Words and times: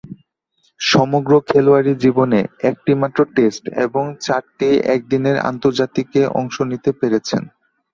সমগ্র 0.79 1.31
খেলোয়াড়ী 1.47 1.93
জীবনে 2.03 2.39
একটিমাত্র 2.69 3.19
টেস্ট 3.35 3.63
ও 3.95 4.01
চারটি 4.25 4.69
একদিনের 4.95 5.37
আন্তর্জাতিকে 5.49 6.21
অংশ 6.39 6.55
নিতে 6.71 6.89
পেরেছেন। 6.99 7.41